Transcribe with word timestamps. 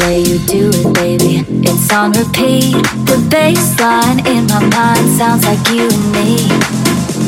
Way 0.00 0.20
you 0.20 0.38
do 0.46 0.70
it, 0.72 0.94
baby, 0.94 1.44
it's 1.62 1.92
on 1.92 2.12
repeat. 2.12 2.72
The 3.08 3.18
bass 3.30 3.78
line 3.80 4.20
in 4.26 4.46
my 4.46 4.62
mind 4.68 5.06
sounds 5.18 5.44
like 5.44 5.60
you 5.70 5.88
and 5.88 6.06
me. 6.12 6.36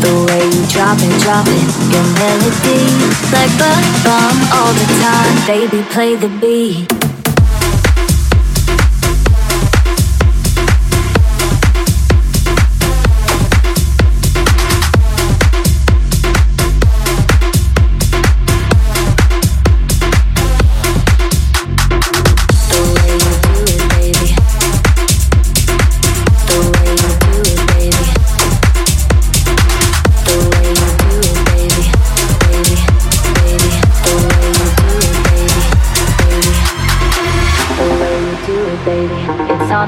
The 0.02 0.14
way 0.26 0.44
you 0.46 0.62
drop 0.68 0.98
it, 1.00 1.14
drop 1.22 1.46
it, 1.48 1.68
your 1.92 2.06
melody, 2.20 2.82
like 3.32 3.52
bum 3.58 3.82
bum 4.04 4.36
all 4.56 4.72
the 4.72 4.88
time, 5.02 5.46
baby, 5.46 5.82
play 5.90 6.16
the 6.16 6.28
beat. 6.40 7.01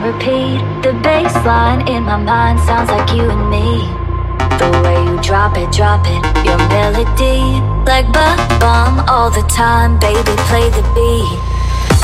Repeat. 0.04 0.60
The 0.84 0.92
bass 1.02 1.32
line 1.46 1.88
in 1.88 2.04
my 2.04 2.16
mind 2.16 2.60
sounds 2.60 2.90
like 2.90 3.08
you 3.16 3.24
and 3.24 3.48
me. 3.48 3.88
The 4.60 4.68
way 4.84 5.00
you 5.08 5.16
drop 5.22 5.56
it, 5.56 5.72
drop 5.72 6.04
it, 6.04 6.20
your 6.44 6.60
melody. 6.68 7.40
Like 7.88 8.12
bum 8.12 9.00
all 9.08 9.30
the 9.30 9.44
time, 9.48 9.98
baby, 9.98 10.34
play 10.48 10.68
the 10.68 10.84
beat. 10.92 11.40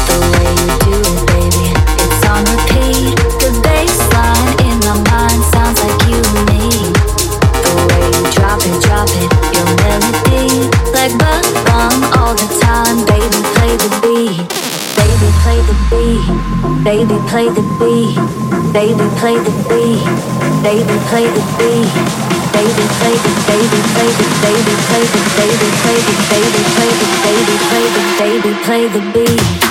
The 0.08 0.16
way 0.32 0.48
you 0.60 0.70
do 0.88 0.96
it, 0.96 1.20
baby, 1.28 1.66
it's 2.00 2.24
on 2.24 2.40
repeat. 2.48 3.16
The 3.44 3.52
bass 3.60 3.96
line 4.16 4.50
in 4.64 4.76
my 4.88 4.96
mind 5.12 5.40
sounds 5.52 5.78
like 5.84 6.00
you 6.08 6.16
and 6.16 6.40
me. 6.48 6.64
The 7.64 7.74
way 7.84 8.04
you 8.16 8.24
drop 8.32 8.60
it, 8.64 8.76
drop 8.80 9.12
it, 9.12 9.30
your 9.52 9.68
melody. 9.84 10.48
Like 10.96 11.12
bum 11.68 12.00
all 12.16 12.32
the 12.32 12.48
time, 12.64 13.04
baby, 13.04 13.40
play 13.54 13.76
the 13.76 13.90
beat. 14.00 14.59
Baby, 15.20 15.36
play 15.42 15.60
the 15.60 15.76
beat. 15.90 16.82
Baby, 16.82 17.16
play 17.28 17.48
the 17.52 17.60
beat. 17.76 18.16
Baby, 18.72 19.04
play 19.20 19.36
the 19.36 19.52
beat. 19.68 20.00
Baby, 20.62 20.96
play 21.12 21.26
the 21.28 21.44
beat. 21.60 21.92
Baby, 22.56 22.84
play 22.96 23.16
the 23.20 23.32
baby, 23.44 23.80
play 23.92 24.08
the 24.16 24.26
baby, 24.40 24.74
play 24.88 25.04
the 25.04 25.20
baby, 25.36 25.68
play 25.76 26.00
the 26.00 26.16
baby, 26.30 26.62
play 26.72 26.88
the 26.88 27.08
baby, 27.20 27.54
play 27.68 27.84
the 27.92 28.04
baby, 28.18 28.64
play 28.64 28.88
the 28.88 29.00
beat. 29.12 29.69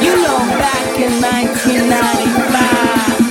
You 0.00 0.14
know 0.22 0.38
back 0.58 0.98
in 0.98 1.20
1995 1.20 3.27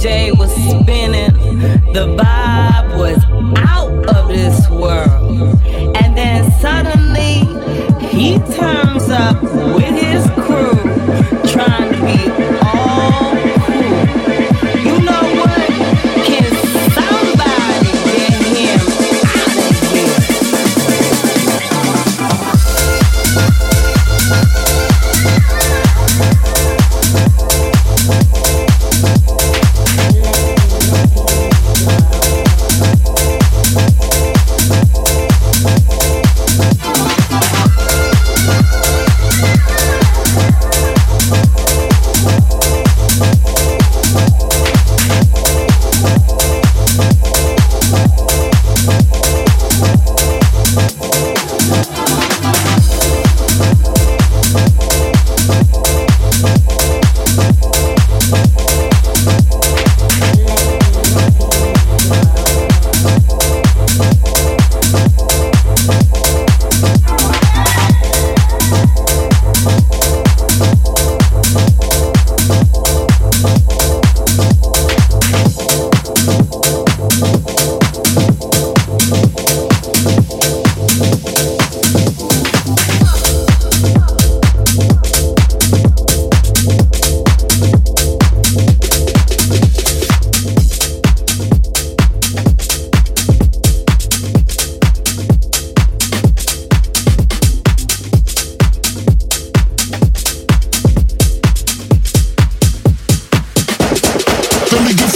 DJ 0.00 0.34
was 0.38 0.50
spinning, 0.50 1.30
the 1.92 2.16
vibe 2.16 2.96
was 2.96 3.22
out 3.58 4.16
of 4.16 4.28
this 4.28 4.66
world. 4.70 5.60
And 5.94 6.16
then 6.16 6.50
suddenly 6.52 7.44
he 8.08 8.38
turns 8.56 9.10
up. 9.10 9.69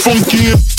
funky. 0.05 0.74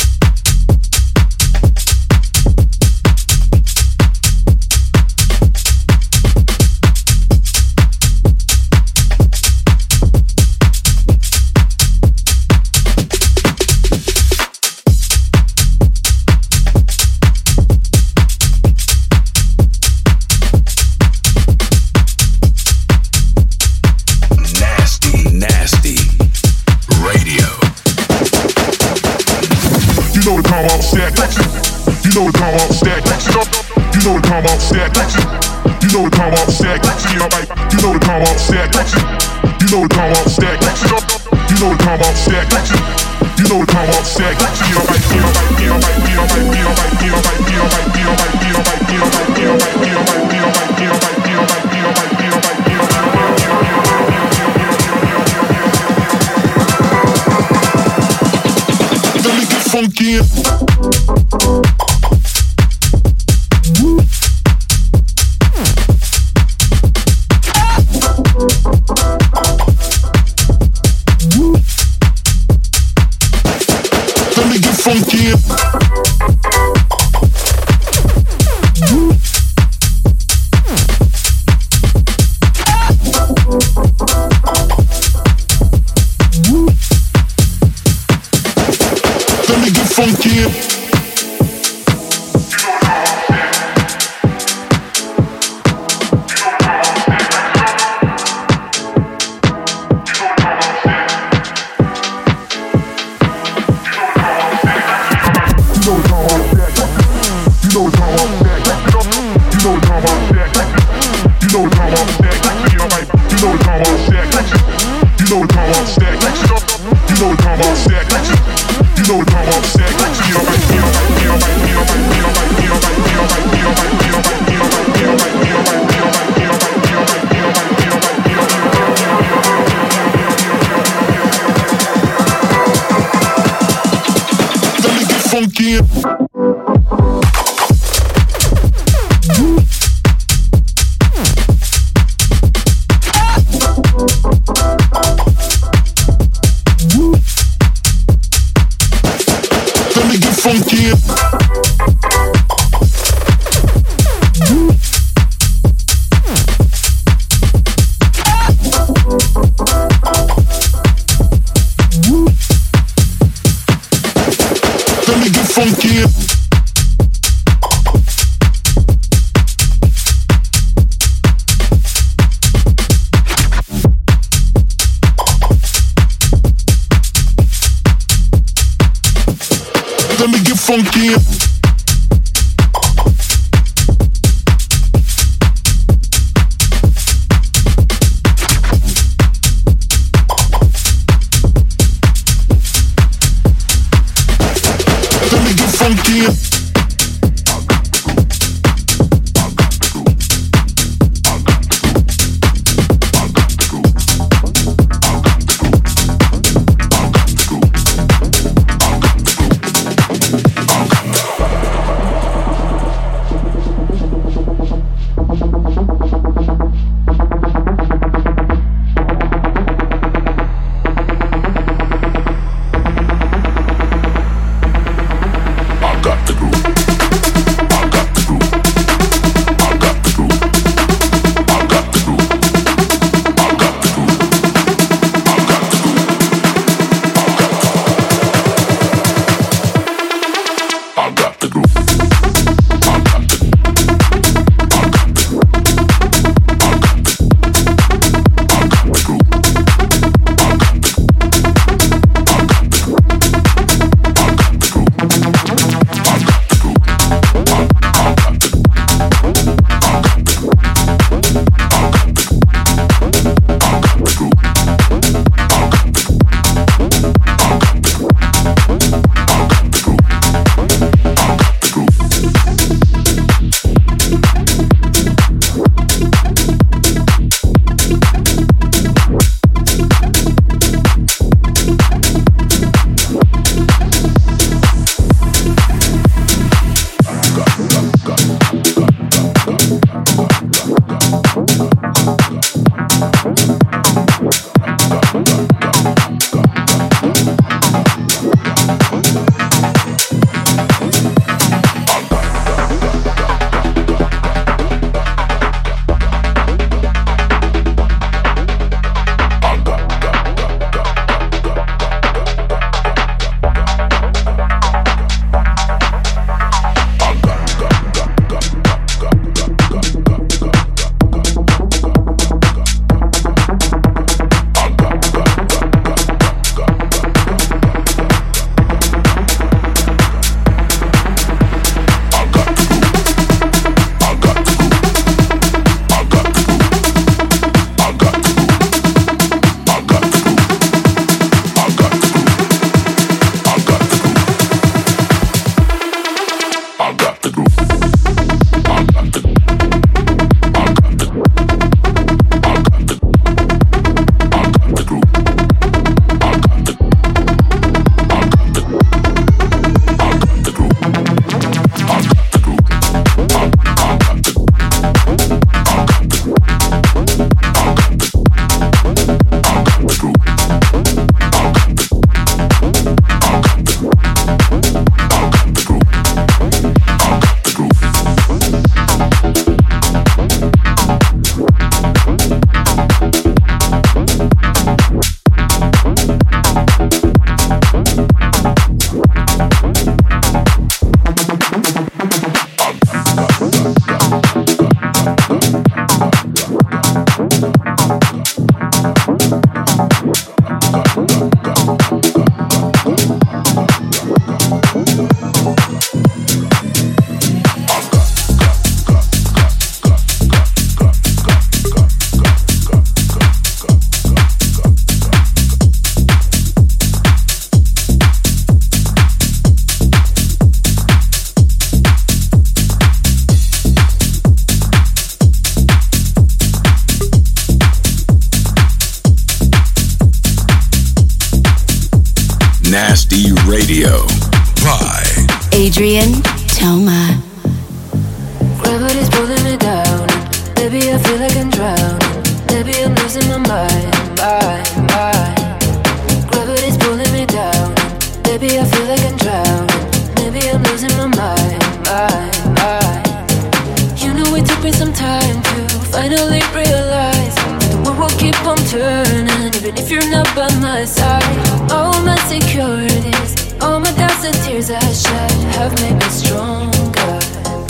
turning, 458.76 459.54
even 459.56 459.75
if 459.78 459.91
you're 459.91 460.10
not 460.10 460.26
by 460.36 460.49
my 460.60 460.84
side. 460.84 461.25
All 461.73 461.97
my 462.02 462.19
securities, 462.28 463.54
all 463.60 463.80
my 463.80 463.93
doubts 463.93 464.25
and 464.25 464.36
tears 464.45 464.71
I 464.71 464.80
shed 464.93 465.30
have 465.56 465.73
made 465.80 465.95
me 465.95 466.08
stronger. 466.10 467.65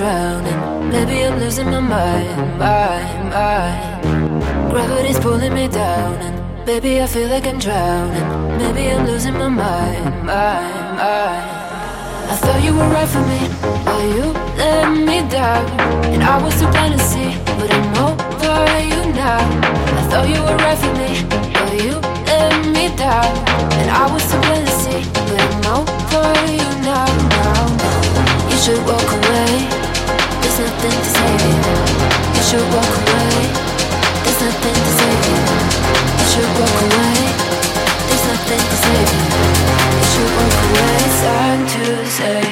Drowning. 0.00 0.88
Maybe 0.88 1.26
I'm 1.26 1.38
losing 1.38 1.66
my 1.66 1.80
mind, 1.80 2.58
mind, 2.58 3.28
mind. 3.34 4.72
Gravity's 4.72 5.18
pulling 5.18 5.52
me 5.52 5.68
down, 5.68 6.14
and 6.26 6.64
baby, 6.64 7.02
I 7.02 7.06
feel 7.06 7.28
like 7.28 7.46
I'm 7.46 7.58
drowning. 7.58 8.28
Maybe 8.56 8.82
I'm 8.92 9.04
losing 9.04 9.34
my 9.34 9.48
mind, 9.48 10.04
mind, 10.24 10.88
mind. 11.00 11.48
I 12.32 12.34
thought 12.40 12.60
you 12.64 12.72
were 12.78 12.90
right 12.96 13.10
for 13.14 13.24
me, 13.32 13.40
but 13.84 14.02
you 14.16 14.26
let 14.62 14.88
me 15.08 15.18
down. 15.28 15.64
And 16.12 16.22
I 16.22 16.36
was 16.42 16.54
too 16.58 16.70
blind 16.72 16.94
to 16.96 17.00
see, 17.12 17.30
but 17.58 17.70
I'm 17.70 17.98
over 18.06 18.64
you 18.92 19.02
now. 19.12 19.44
I 20.00 20.02
thought 20.08 20.26
you 20.32 20.40
were 20.46 20.58
right 20.64 20.78
for 20.82 20.94
me, 21.00 21.10
but 21.56 21.72
you 21.84 21.94
let 22.30 22.56
me 22.74 22.84
down. 22.96 23.30
And 23.80 23.90
I 24.02 24.04
was 24.10 24.24
too 24.30 24.40
blind 24.46 24.66
to 24.66 24.74
see, 24.82 25.00
but 25.28 25.40
I'm 25.44 25.66
over 25.76 26.30
you 26.58 26.68
now, 26.88 27.04
now, 27.36 27.66
now 27.76 28.56
should 28.64 28.82
walk 28.86 29.08
away. 29.20 29.89
Nothing 30.60 30.90
to 30.90 31.10
say. 31.16 31.32
You 32.36 32.42
should 32.48 32.66
walk 32.74 32.94
away. 33.00 33.32
There's 34.24 34.40
nothing 34.44 34.76
to 34.86 34.92
say. 35.00 35.14
You 36.20 36.26
should 36.32 36.50
walk 36.60 36.78
away. 36.86 37.16
There's 38.08 38.24
nothing 38.28 38.64
to 38.70 38.76
say. 38.84 39.02
You 39.96 40.06
should 40.12 40.30
walk 40.36 40.58
away. 40.68 40.96
It's 41.06 41.20
time 41.22 41.62
to 41.66 41.84
say 42.18 42.49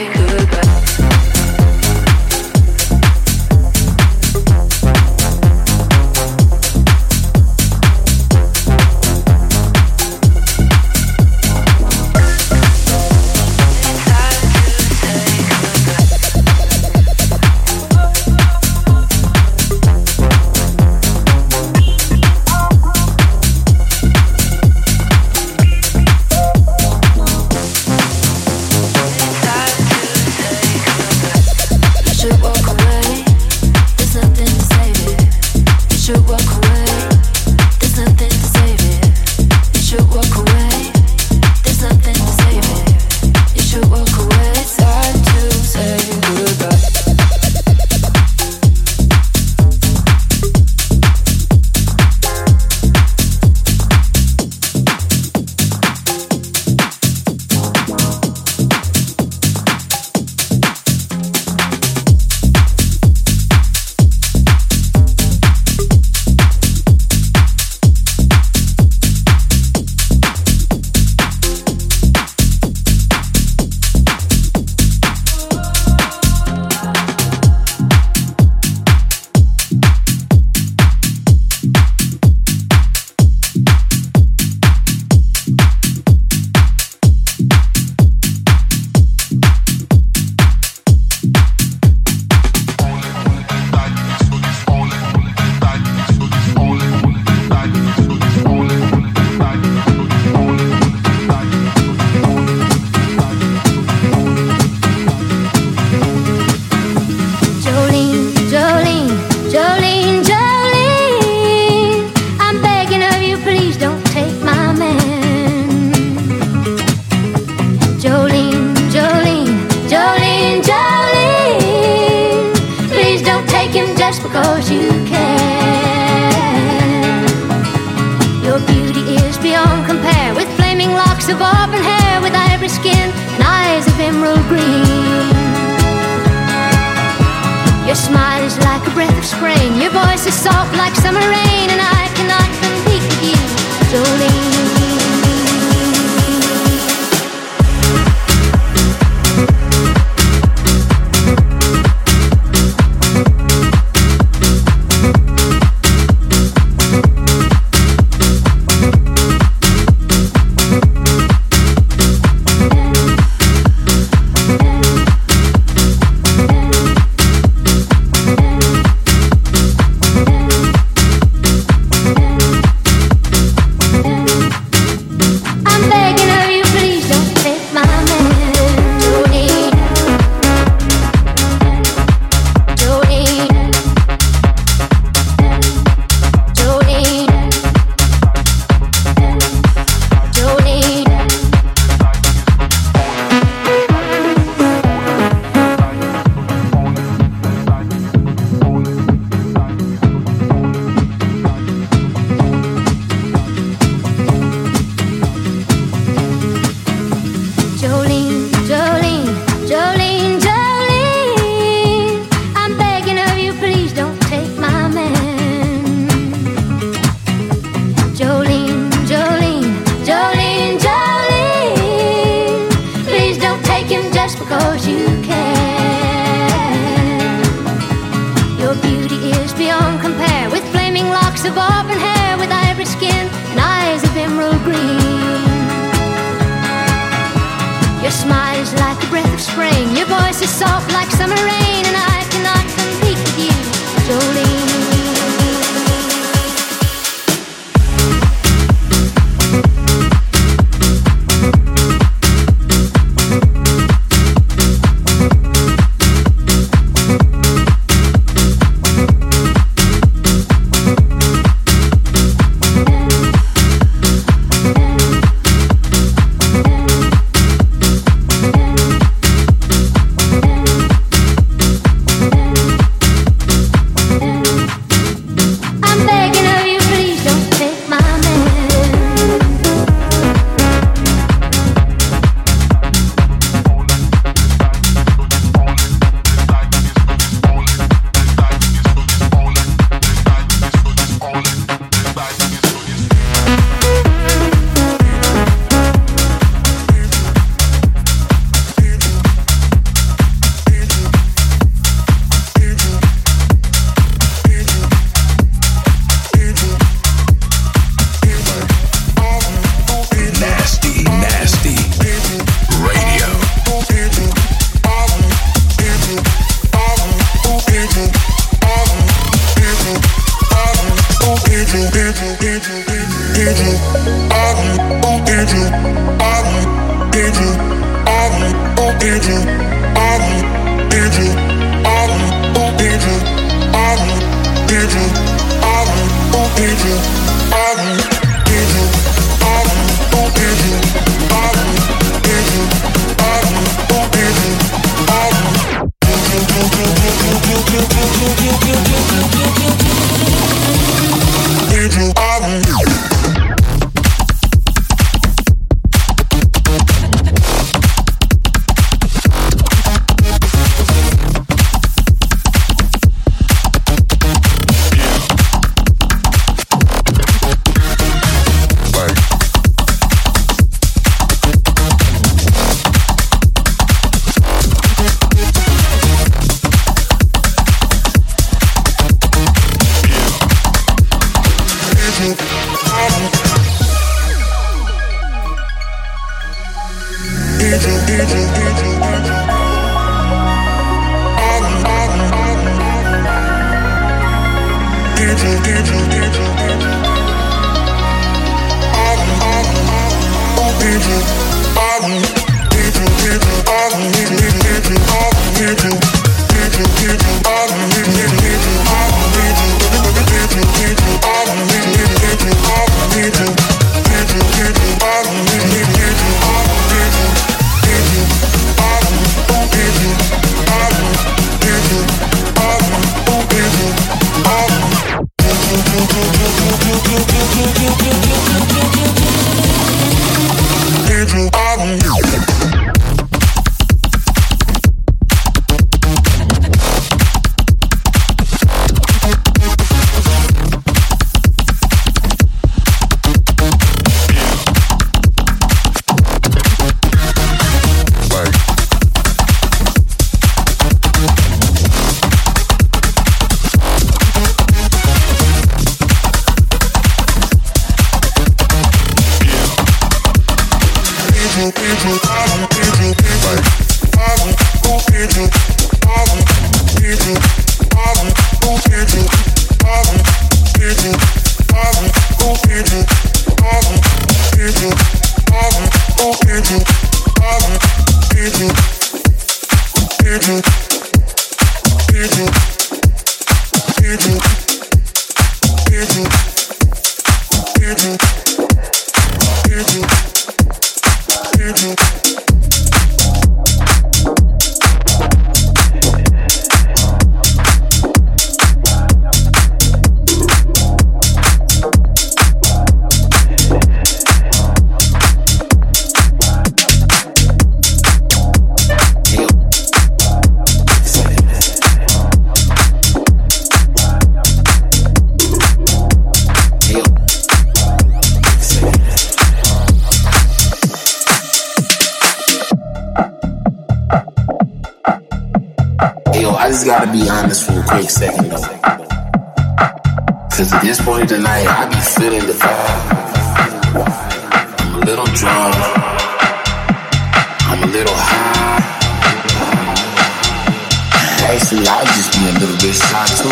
Satu. 542.99 543.49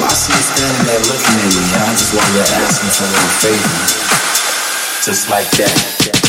Watch 0.00 0.18
standing 0.18 0.86
there 0.86 0.98
looking 1.06 1.38
at 1.38 1.54
me. 1.54 1.64
I 1.78 1.94
just 1.94 2.12
wanted 2.12 2.44
to 2.44 2.54
ask 2.58 2.82
for 2.82 3.06
a 3.06 3.28
favor. 3.38 3.78
Just 5.04 5.30
like 5.30 5.48
that. 5.52 6.19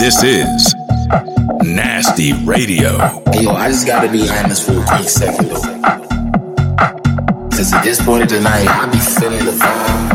This 0.00 0.24
is 0.24 0.74
Nasty 1.60 2.32
Radio. 2.44 2.96
Hey, 3.32 3.44
yo, 3.44 3.52
I 3.52 3.68
just 3.68 3.86
gotta 3.86 4.10
be 4.10 4.26
honest 4.30 4.64
for 4.64 4.80
a 4.80 4.84
quick 4.86 5.06
second, 5.06 5.50
though. 5.50 5.60
Cause 7.52 7.70
at 7.74 7.84
this 7.84 8.02
point 8.02 8.22
of 8.22 8.30
the 8.30 8.40
night, 8.40 8.66
I 8.66 8.88
be 8.88 8.96
feeling 8.96 9.44
the 9.44 9.52
vibe. 9.52 10.08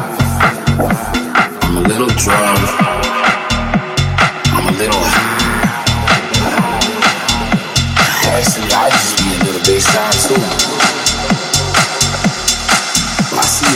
I'm 1.61 1.77
a 1.77 1.81
little 1.81 2.09
drunk. 2.17 2.65
I'm 4.57 4.73
a 4.73 4.77
little 4.81 5.05
high. 5.05 5.37
Actually, 8.25 8.73
I 8.73 8.89
just 8.89 9.21
be 9.21 9.29
a 9.29 9.37
little 9.45 9.61
bass 9.69 9.85
too 10.25 10.41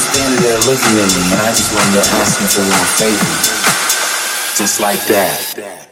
standing 0.10 0.41
there 0.41 0.57
looking 0.66 0.95
at 0.97 1.05
me, 1.05 1.22
and 1.32 1.41
I 1.45 1.53
just 1.53 1.70
wanted 1.70 2.01
to 2.01 2.10
ask 2.18 2.41
you 2.41 2.47
for 2.49 2.66
one 2.66 2.89
favor. 2.97 3.30
Just 4.57 4.82
like 4.82 5.05
that. 5.05 5.89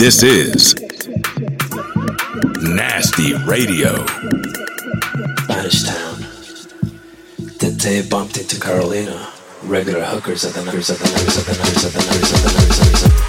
This 0.00 0.22
is 0.22 0.74
Nasty 2.62 3.34
Radio. 3.44 4.06
Spanish 5.44 5.82
town. 5.82 6.24
The 7.58 7.76
day 7.78 8.00
bumped 8.08 8.38
into 8.38 8.58
Carolina. 8.58 9.28
Regular 9.62 10.02
hookers 10.02 10.46
at 10.46 10.54
the 10.54 10.64
numbers 10.64 10.88
at 10.88 10.96
the 10.96 11.04
numbers 11.04 11.36
at 11.36 11.44
the 11.44 11.52
numbers 11.52 11.84
at 11.84 11.92
the 11.92 11.98
numbers 12.00 12.32
at 12.32 12.40
the 12.40 12.48
numbers 12.48 12.72
at 12.72 12.92
the 12.92 13.08
numbers. 13.10 13.19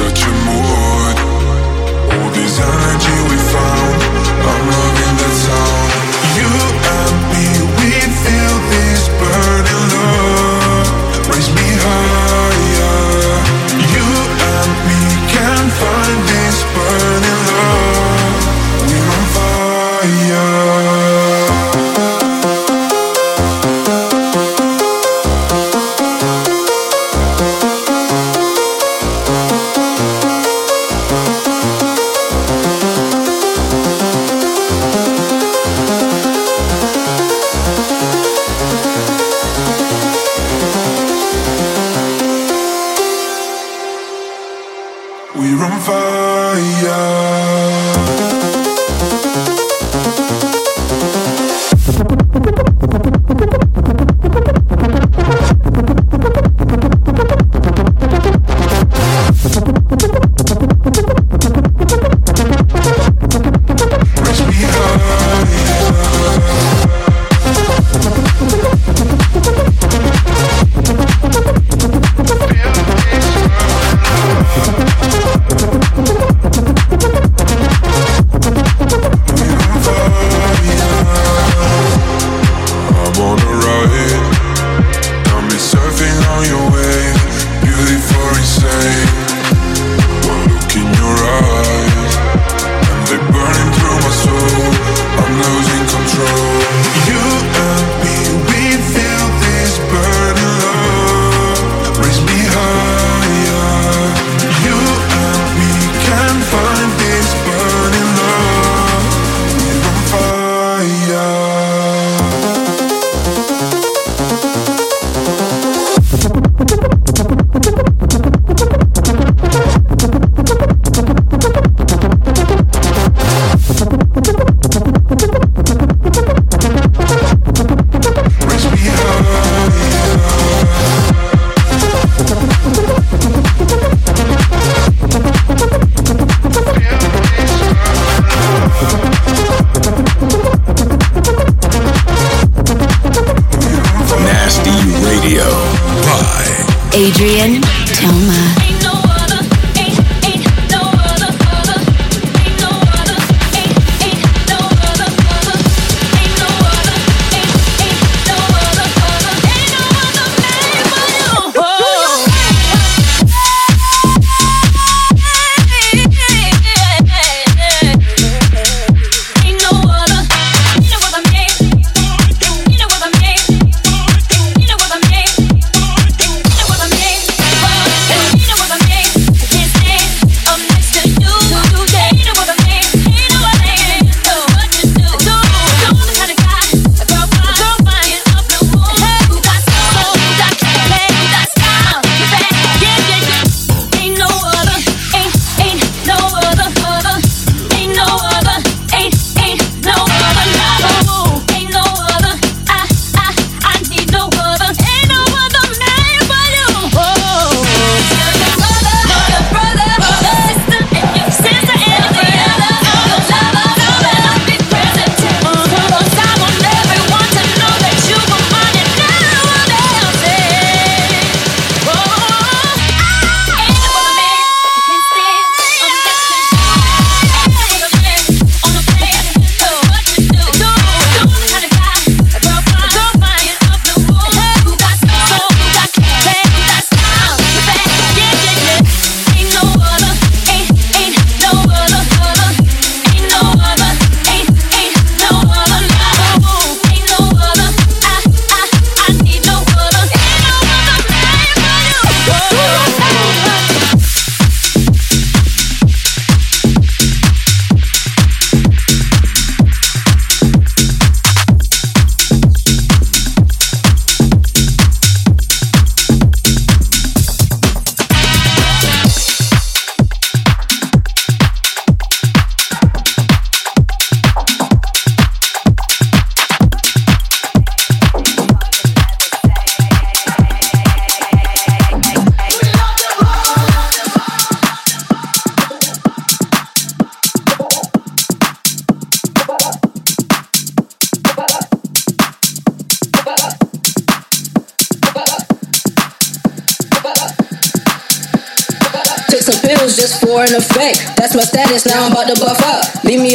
such 0.00 0.24
a 0.24 0.30
move 0.46 0.89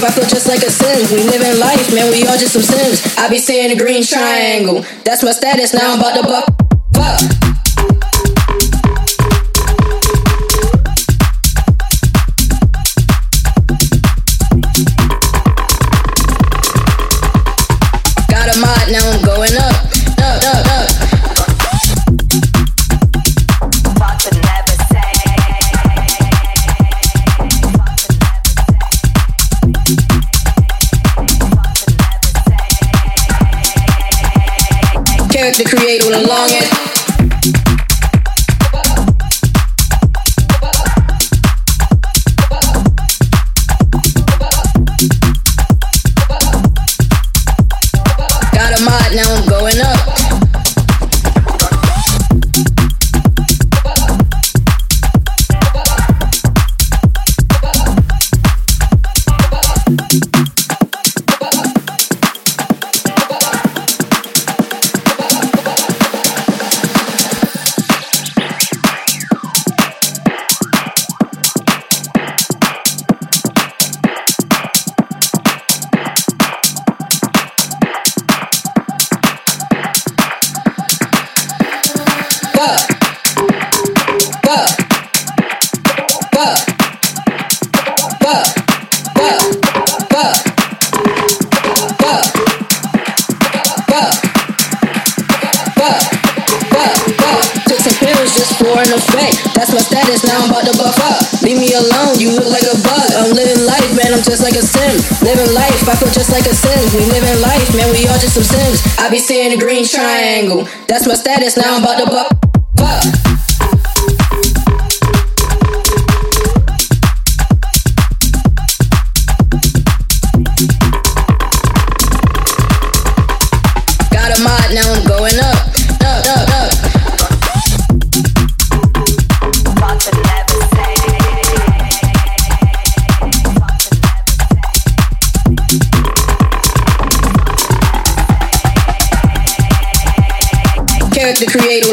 life, 0.00 0.10
I 0.10 0.20
feel 0.20 0.28
just 0.28 0.48
like 0.48 0.62
a 0.62 0.70
sim. 0.70 1.16
We 1.16 1.24
living 1.24 1.58
life, 1.60 1.92
man, 1.94 2.10
we 2.10 2.26
all 2.26 2.38
just 2.38 2.52
some 2.52 2.62
sims. 2.62 3.16
I 3.16 3.28
be 3.28 3.38
seeing 3.38 3.70
a 3.70 3.76
green 3.76 4.02
triangle. 4.02 4.84
That's 5.04 5.22
my 5.22 5.32
status, 5.32 5.74
now 5.74 5.94
I'm 5.94 5.98
about 5.98 6.16
to 6.16 6.22
buck. 6.22 6.48
up. 6.98 7.37
Create 35.88 36.04
all 36.04 36.22
along 36.22 36.48
it. 36.50 36.77
Status, 99.88 100.24
now 100.24 100.44
I'm 100.44 100.50
about 100.50 100.64
to 100.68 100.74
buff 100.76 100.98
up. 101.00 101.42
Leave 101.42 101.58
me 101.58 101.72
alone, 101.72 102.18
you 102.20 102.30
look 102.32 102.48
like 102.48 102.64
a 102.68 102.76
bug. 102.84 103.08
I'm 103.16 103.32
living 103.32 103.64
life, 103.64 103.88
man, 103.96 104.12
I'm 104.12 104.22
just 104.22 104.42
like 104.42 104.54
a 104.54 104.62
sim. 104.62 105.00
Living 105.24 105.52
life, 105.54 105.88
I 105.88 105.96
feel 105.96 106.12
just 106.12 106.30
like 106.30 106.46
a 106.46 106.54
sim. 106.54 106.78
We 106.92 107.04
living 107.08 107.40
life, 107.40 107.68
man, 107.74 107.90
we 107.90 108.06
all 108.08 108.18
just 108.20 108.34
some 108.34 108.44
sims. 108.44 108.84
I 108.98 109.08
be 109.10 109.18
seeing 109.18 109.52
a 109.52 109.58
green 109.58 109.84
triangle. 109.84 110.68
That's 110.86 111.06
my 111.06 111.14
status, 111.14 111.56
now 111.56 111.76
I'm 111.76 111.82
about 111.82 111.98
to 111.98 112.06
buff 112.06 112.28
up. 112.80 113.37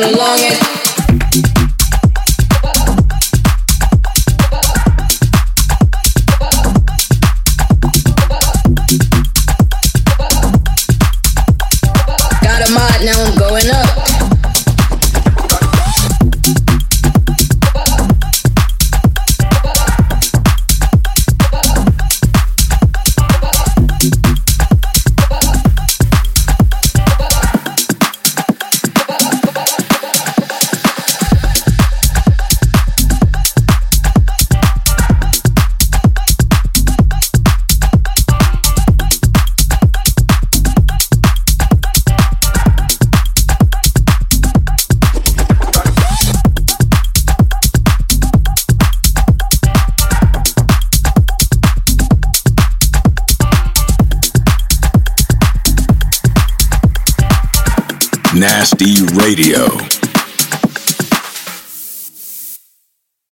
The 0.01 0.17
longest. 0.17 0.59
Got 0.59 0.71
a 0.71 0.74